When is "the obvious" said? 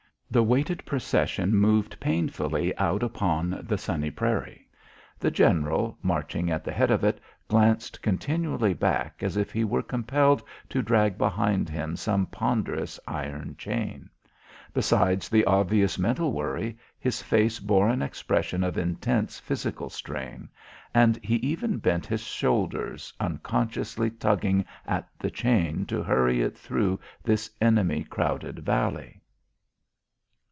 15.27-15.99